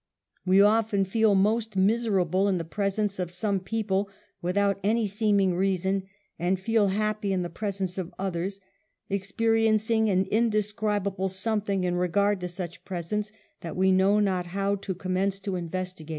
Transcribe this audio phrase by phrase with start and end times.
[0.47, 4.09] We often feel most miserable in the presence of some people
[4.41, 6.05] without any seeming reason,
[6.39, 8.59] and feel happy in the presence of others,
[9.11, 14.73] experiencing an in describable something in regard to such presence, that we know not how
[14.77, 16.09] to commence to investio^ate.